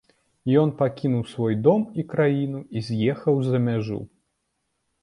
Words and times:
Ён 0.61 0.71
пакінуў 0.79 1.21
свой 1.33 1.57
дом 1.67 1.85
і 2.01 2.07
краіну 2.15 2.63
і 2.77 2.85
з'ехаў 2.89 3.35
за 3.51 3.57
мяжу. 3.69 4.05